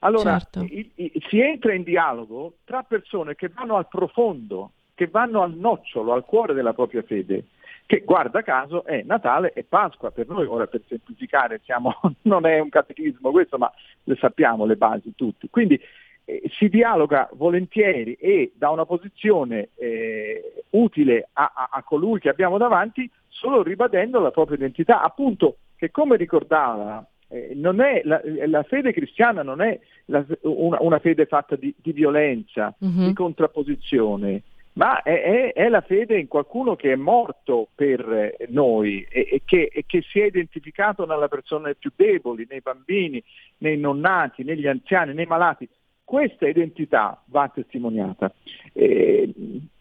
[0.00, 0.62] Allora certo.
[0.62, 5.54] i, i, si entra in dialogo tra persone che vanno al profondo, che vanno al
[5.54, 7.46] nocciolo, al cuore della propria fede,
[7.86, 12.60] che guarda caso è Natale e Pasqua per noi, ora per semplificare siamo, non è
[12.60, 13.72] un catechismo questo, ma
[14.04, 15.48] le sappiamo le basi tutti.
[15.50, 15.80] Quindi
[16.28, 22.28] eh, si dialoga volentieri e da una posizione eh, utile a, a, a, colui che
[22.28, 25.00] abbiamo davanti, solo ribadendo la propria identità.
[25.00, 30.76] Appunto, che come ricordava, eh, non è, la, la, fede cristiana non è la, una,
[30.80, 33.06] una, fede fatta di, di violenza, uh-huh.
[33.06, 34.42] di contrapposizione,
[34.74, 39.42] ma è, è, è, la fede in qualcuno che è morto per noi e, e,
[39.46, 43.22] che, e, che, si è identificato nella persona più deboli, nei bambini,
[43.58, 45.66] nei non nati, negli anziani, nei malati.
[46.08, 48.32] Questa identità va testimoniata.
[48.72, 49.30] Eh,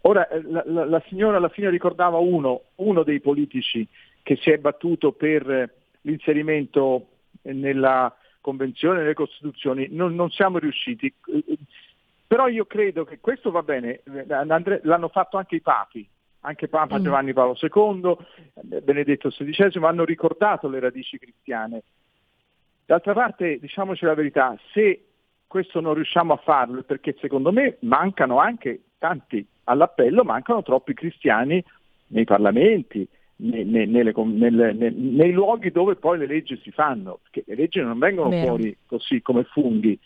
[0.01, 3.87] ora, la, la, la, signora alla fine ricordava uno, uno dei politici
[4.23, 7.07] che si è battuto per l'inserimento
[7.43, 11.13] nella Convenzione, nelle Costituzioni, non, non siamo riusciti.
[12.27, 14.01] Però io credo che questo va bene,
[14.83, 16.05] l'hanno fatto anche i papi,
[16.41, 17.03] anche Papa mm.
[17.03, 21.83] Giovanni Paolo II, Benedetto XVI, hanno ricordato le radici cristiane.
[22.85, 25.06] D'altra parte, diciamoci la verità, se
[25.47, 31.63] questo non riusciamo a farlo perché secondo me mancano anche tanti all'appello, mancano troppi cristiani
[32.07, 37.19] nei parlamenti, nei, nei, nelle, nelle, nei, nei luoghi dove poi le leggi si fanno,
[37.23, 38.47] perché le leggi non vengono Vero.
[38.47, 39.97] fuori così come funghi.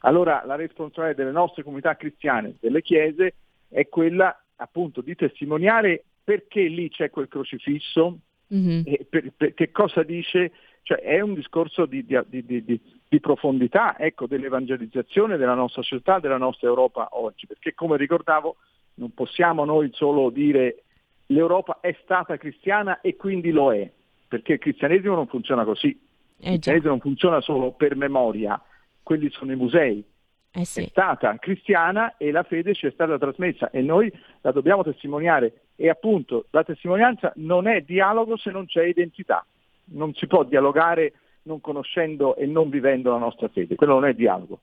[0.00, 3.34] Allora la responsabilità delle nostre comunità cristiane, delle chiese,
[3.68, 8.18] è quella appunto di testimoniare perché lì c'è quel crocifisso,
[8.52, 8.82] mm-hmm.
[8.84, 13.98] e per, per, che cosa dice, cioè è un discorso di, di, di, di profondità
[13.98, 18.56] ecco, dell'evangelizzazione della nostra società, della nostra Europa oggi, perché come ricordavo
[18.94, 20.82] non possiamo noi solo dire
[21.26, 23.90] l'Europa è stata cristiana e quindi lo è,
[24.28, 25.96] perché il cristianesimo non funziona così, il
[26.38, 28.60] eh cristianesimo non funziona solo per memoria,
[29.02, 30.04] quelli sono i musei,
[30.50, 30.82] eh sì.
[30.82, 35.62] è stata cristiana e la fede ci è stata trasmessa e noi la dobbiamo testimoniare.
[35.76, 39.46] E appunto la testimonianza non è dialogo se non c'è identità,
[39.90, 41.12] non si può dialogare
[41.48, 44.60] non conoscendo e non vivendo la nostra fede, quello non è dialogo.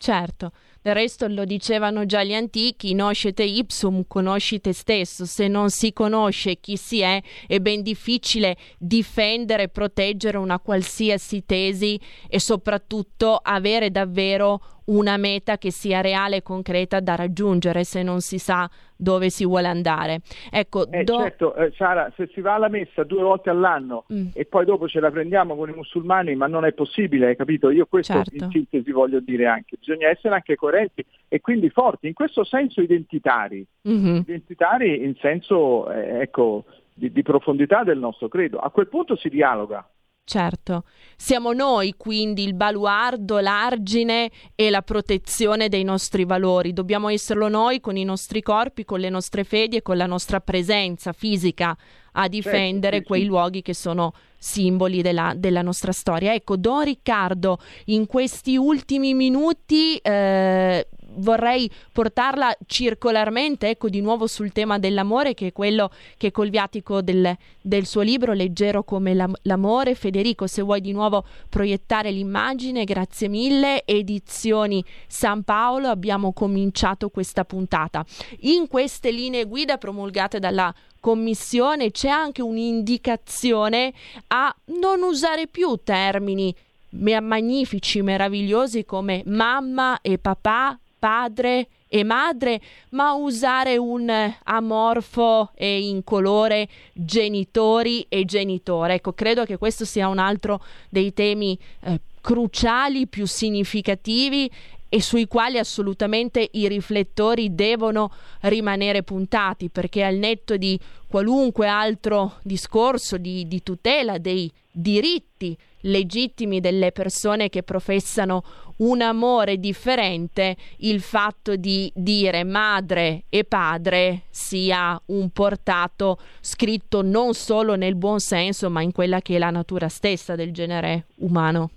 [0.00, 5.70] Certo, del resto lo dicevano già gli antichi, noscete ipsum, conosci te stesso, se non
[5.70, 12.38] si conosce chi si è è ben difficile difendere e proteggere una qualsiasi tesi e
[12.38, 18.38] soprattutto avere davvero una meta che sia reale e concreta da raggiungere se non si
[18.38, 20.20] sa dove si vuole andare.
[20.50, 21.18] Ecco, eh, do...
[21.18, 24.28] certo, eh, Sara, se si va alla messa due volte all'anno mm.
[24.34, 27.70] e poi dopo ce la prendiamo con i musulmani, ma non è possibile, hai capito?
[27.70, 28.44] Io questo certo.
[28.44, 32.80] in sintesi voglio dire anche, bisogna essere anche coerenti e quindi forti, in questo senso
[32.80, 34.16] identitari, mm-hmm.
[34.16, 38.58] identitari in senso, eh, ecco, di, di profondità del nostro credo.
[38.58, 39.88] A quel punto si dialoga.
[40.28, 40.84] Certo,
[41.16, 46.74] siamo noi quindi il baluardo, l'argine e la protezione dei nostri valori.
[46.74, 50.40] Dobbiamo esserlo noi con i nostri corpi, con le nostre fedi e con la nostra
[50.40, 51.74] presenza fisica
[52.12, 53.26] a difendere certo, sì, quei sì.
[53.26, 56.34] luoghi che sono simboli della, della, nostra storia.
[56.34, 64.52] Ecco, Don Riccardo, in questi ultimi minuti eh, vorrei portarla circolarmente, ecco, di nuovo sul
[64.52, 69.14] tema dell'amore, che è quello che è col viatico del, del suo libro, Leggero come
[69.14, 69.94] la, l'amore.
[69.94, 73.84] Federico, se vuoi di nuovo proiettare l'immagine, grazie mille.
[73.84, 78.04] Edizioni San Paolo, abbiamo cominciato questa puntata.
[78.40, 83.92] In queste linee guida promulgate dalla Commissione c'è anche un'indicazione
[84.28, 86.54] a non usare più termini
[86.90, 94.10] magnifici, meravigliosi come mamma e papà, padre e madre, ma usare un
[94.44, 98.94] amorfo e incolore genitori e genitore.
[98.94, 104.50] Ecco, credo che questo sia un altro dei temi eh, cruciali, più significativi
[104.90, 108.10] e sui quali assolutamente i riflettori devono
[108.42, 116.60] rimanere puntati perché al netto di qualunque altro discorso di, di tutela dei diritti legittimi
[116.60, 118.42] delle persone che professano
[118.78, 127.34] un amore differente, il fatto di dire madre e padre sia un portato scritto non
[127.34, 131.70] solo nel buon senso, ma in quella che è la natura stessa del genere umano.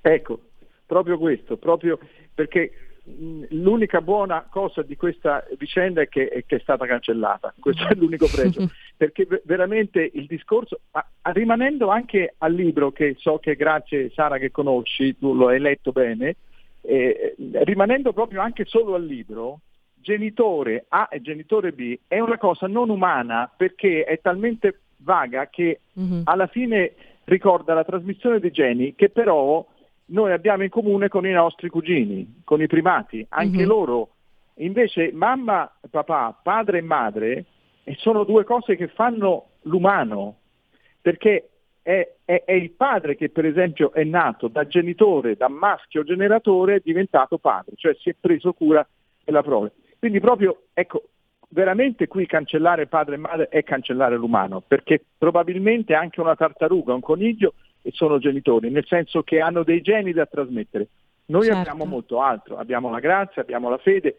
[0.00, 0.40] Ecco,
[0.84, 1.98] proprio questo, proprio
[2.34, 2.72] perché
[3.04, 7.94] l'unica buona cosa di questa vicenda è che, è che, è stata cancellata, questo è
[7.94, 14.10] l'unico pregio, perché veramente il discorso, ma, rimanendo anche al libro che so che grazie
[14.10, 16.36] Sara che conosci, tu lo hai letto bene,
[16.82, 17.34] eh,
[17.64, 19.60] rimanendo proprio anche solo al libro,
[20.02, 25.80] genitore A e genitore B è una cosa non umana perché è talmente vaga che
[25.98, 26.22] mm-hmm.
[26.24, 26.92] alla fine
[27.24, 29.64] ricorda la trasmissione dei geni che però
[30.06, 33.66] noi abbiamo in comune con i nostri cugini, con i primati, anche mm-hmm.
[33.66, 34.08] loro.
[34.56, 37.44] Invece mamma, papà, padre e madre
[37.84, 40.36] eh, sono due cose che fanno l'umano,
[41.00, 41.48] perché
[41.82, 46.76] è, è, è, il padre che per esempio è nato da genitore, da maschio generatore,
[46.76, 48.86] è diventato padre, cioè si è preso cura
[49.24, 49.72] della prole.
[49.98, 51.04] Quindi proprio, ecco,
[51.48, 57.00] veramente qui cancellare padre e madre è cancellare l'umano, perché probabilmente anche una tartaruga, un
[57.00, 57.54] coniglio
[57.90, 60.88] sono genitori, nel senso che hanno dei geni da trasmettere.
[61.26, 61.58] Noi certo.
[61.58, 64.16] abbiamo molto altro, abbiamo la grazia, abbiamo la fede.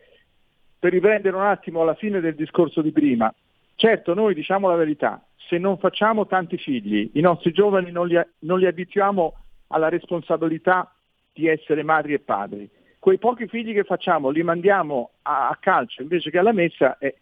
[0.80, 3.34] Per riprendere un attimo alla fine del discorso di prima,
[3.76, 8.20] certo noi diciamo la verità, se non facciamo tanti figli, i nostri giovani non li,
[8.40, 9.34] non li abituiamo
[9.68, 10.94] alla responsabilità
[11.32, 12.70] di essere madri e padri.
[13.00, 17.18] Quei pochi figli che facciamo li mandiamo a, a calcio invece che alla messa, eh,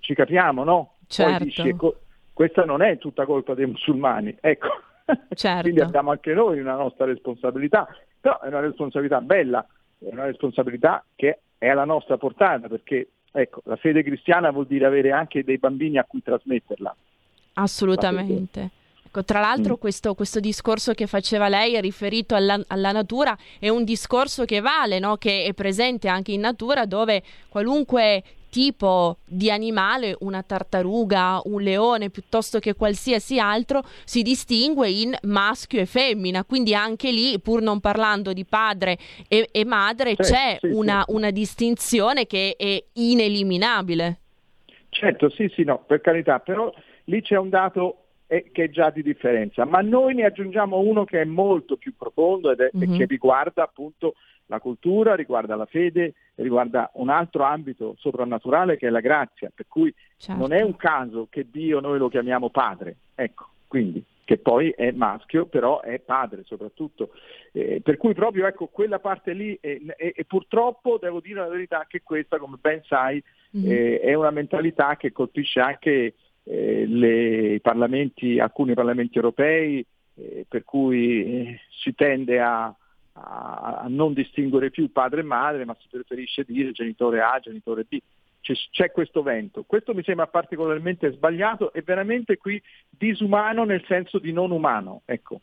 [0.00, 0.94] ci capiamo, no?
[1.06, 1.38] Certo.
[1.38, 1.76] Poi dici,
[2.32, 4.36] questa non è tutta colpa dei musulmani.
[4.40, 4.68] Ecco,
[5.34, 5.62] Certo.
[5.62, 7.88] Quindi abbiamo anche noi una nostra responsabilità,
[8.20, 9.66] però è una responsabilità bella,
[9.98, 14.86] è una responsabilità che è alla nostra portata, perché ecco, la fede cristiana vuol dire
[14.86, 16.94] avere anche dei bambini a cui trasmetterla.
[17.54, 18.70] Assolutamente.
[19.04, 19.78] Ecco, tra l'altro mm.
[19.78, 24.98] questo, questo, discorso che faceva lei riferito alla, alla, natura è un discorso che vale,
[24.98, 25.16] no?
[25.16, 28.22] che è presente anche in natura dove qualunque
[28.52, 35.80] tipo di animale, una tartaruga, un leone, piuttosto che qualsiasi altro, si distingue in maschio
[35.80, 36.44] e femmina.
[36.44, 41.02] Quindi anche lì, pur non parlando di padre e, e madre, certo, c'è sì, una,
[41.06, 41.14] sì.
[41.14, 44.18] una distinzione che è ineliminabile.
[44.90, 46.70] Certo, sì, sì, no, per carità, però
[47.04, 48.01] lì c'è un dato
[48.50, 52.50] che è già di differenza, ma noi ne aggiungiamo uno che è molto più profondo
[52.50, 52.96] ed è, mm-hmm.
[52.96, 54.14] che riguarda appunto
[54.46, 59.66] la cultura, riguarda la fede, riguarda un altro ambito soprannaturale che è la grazia, per
[59.68, 60.40] cui certo.
[60.40, 64.92] non è un caso che Dio noi lo chiamiamo padre, ecco, quindi che poi è
[64.92, 67.10] maschio, però è padre soprattutto.
[67.52, 71.48] Eh, per cui proprio ecco, quella parte lì, e, e, e, purtroppo devo dire la
[71.48, 73.22] verità che questa, come ben sai,
[73.56, 73.70] mm-hmm.
[73.70, 76.14] eh, è una mentalità che colpisce anche
[76.44, 79.84] eh, le, parlamenti, alcuni parlamenti europei,
[80.14, 85.64] eh, per cui eh, si tende a, a, a, non distinguere più padre e madre,
[85.64, 87.98] ma si preferisce dire genitore A, genitore B
[88.42, 89.62] c'è, c'è questo vento.
[89.66, 95.02] Questo mi sembra particolarmente sbagliato e veramente qui disumano nel senso di non umano.
[95.06, 95.40] Ecco.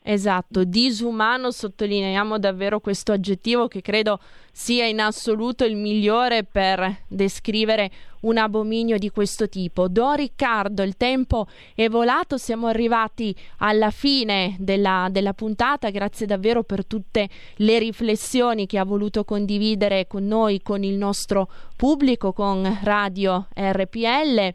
[0.00, 4.20] Esatto, disumano, sottolineiamo davvero questo aggettivo che credo
[4.52, 7.90] sia in assoluto il migliore per descrivere
[8.22, 9.88] un abominio di questo tipo.
[9.88, 16.64] Don Riccardo, il tempo è volato, siamo arrivati alla fine della, della, puntata, grazie davvero
[16.64, 22.78] per tutte le riflessioni che ha voluto condividere con noi, con il nostro pubblico, con
[22.82, 24.52] Radio RPL.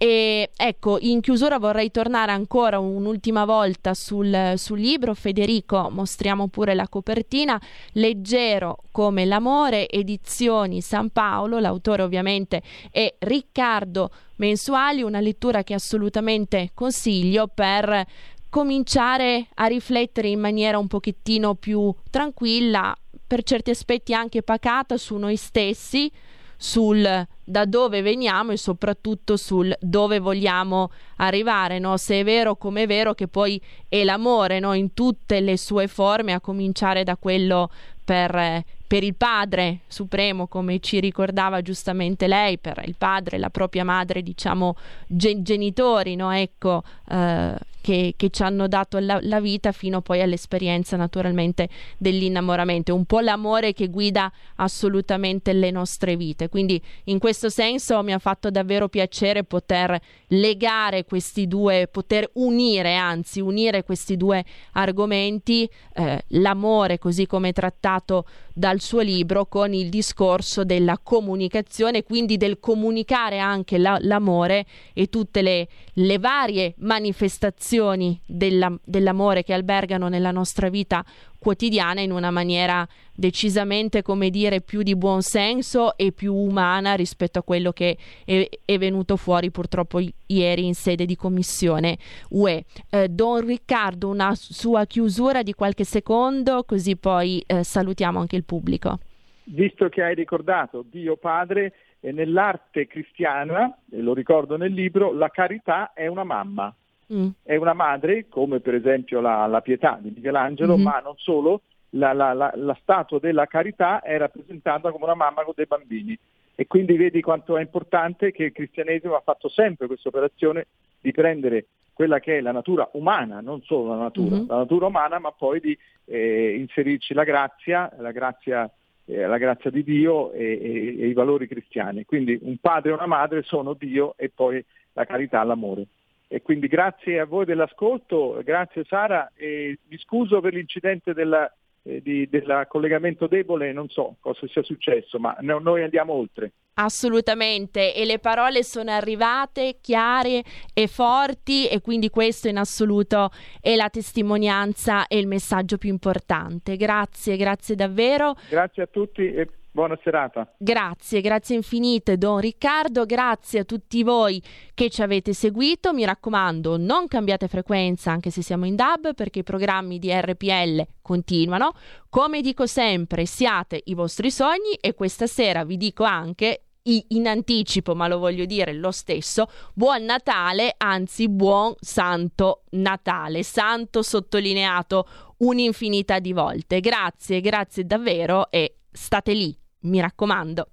[0.00, 5.14] E ecco, in chiusura vorrei tornare ancora un'ultima volta sul, sul libro.
[5.14, 7.60] Federico, mostriamo pure la copertina,
[7.92, 15.74] leggero come la L'amore, edizioni San Paolo, l'autore ovviamente è Riccardo Mensuali, una lettura che
[15.74, 18.04] assolutamente consiglio per
[18.48, 22.96] cominciare a riflettere in maniera un pochettino più tranquilla,
[23.26, 26.10] per certi aspetti anche pacata su noi stessi,
[26.56, 31.96] sul da dove veniamo e soprattutto sul dove vogliamo arrivare, no?
[31.96, 34.72] se è vero come è vero che poi è l'amore no?
[34.72, 37.70] in tutte le sue forme, a cominciare da quello
[38.04, 43.84] per, per il Padre Supremo, come ci ricordava giustamente lei, per il padre, la propria
[43.84, 44.76] madre, diciamo,
[45.06, 46.30] gen- genitori, no?
[46.30, 52.94] ecco, eh, che, che, ci hanno dato la, la, vita fino poi all'esperienza naturalmente dell'innamoramento,
[52.94, 56.48] un po' l'amore che guida assolutamente le nostre vite.
[56.48, 62.94] Quindi in questo senso mi ha fatto davvero piacere poter legare questi due, poter unire,
[62.94, 68.26] anzi unire questi due argomenti, eh, l'amore così come trattato
[68.58, 75.06] dal suo libro con il discorso della comunicazione, quindi del comunicare anche la, l'amore e
[75.06, 81.04] tutte le, le varie manifestazioni della, dell'amore che albergano nella nostra vita
[81.38, 87.38] quotidiana in una maniera decisamente, come dire, più di buon senso e più umana rispetto
[87.38, 91.96] a quello che è, è venuto fuori purtroppo ieri in sede di commissione
[92.30, 92.64] UE.
[92.90, 98.44] Eh, Don Riccardo, una sua chiusura di qualche secondo, così poi eh, salutiamo anche il
[98.44, 98.98] pubblico.
[99.44, 105.30] Visto che hai ricordato Dio Padre, e nell'arte cristiana, e lo ricordo nel libro, la
[105.30, 106.74] carità è una mamma.
[107.12, 107.28] Mm.
[107.42, 110.84] È una madre, come per esempio la, la pietà di Michelangelo, mm-hmm.
[110.84, 115.54] ma non solo, la, la, la, statua della carità è rappresentata come una mamma con
[115.56, 116.18] dei bambini.
[116.54, 120.66] E quindi vedi quanto è importante che il cristianesimo ha fatto sempre questa operazione
[121.00, 124.48] di prendere quella che è la natura umana, non solo la natura, mm-hmm.
[124.48, 128.70] la natura umana, ma poi di eh, inserirci la grazia, la grazia,
[129.04, 132.04] eh, la grazia di Dio e, e, e, i valori cristiani.
[132.04, 135.86] Quindi un padre e una madre sono Dio e poi la carità, l'amore.
[136.28, 141.50] E quindi grazie a voi dell'ascolto, grazie Sara e mi scuso per l'incidente della,
[141.82, 146.52] eh, di, del collegamento debole, non so cosa sia successo, ma no, noi andiamo oltre.
[146.74, 153.74] Assolutamente, e le parole sono arrivate chiare e forti e quindi questo in assoluto è
[153.74, 156.76] la testimonianza e il messaggio più importante.
[156.76, 158.34] Grazie, grazie davvero.
[158.48, 160.52] Grazie a tutti e Buona serata.
[160.56, 164.42] Grazie, grazie infinite Don Riccardo, grazie a tutti voi
[164.74, 165.92] che ci avete seguito.
[165.92, 170.84] Mi raccomando, non cambiate frequenza anche se siamo in DAB perché i programmi di RPL
[171.02, 171.72] continuano.
[172.08, 176.62] Come dico sempre, siate i vostri sogni e questa sera vi dico anche
[177.08, 184.02] in anticipo, ma lo voglio dire lo stesso, buon Natale, anzi buon Santo Natale, santo
[184.02, 185.06] sottolineato
[185.38, 186.80] un'infinità di volte.
[186.80, 190.70] Grazie, grazie davvero e state lì mi raccomando.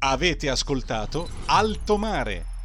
[0.00, 2.57] Avete ascoltato Alto Mare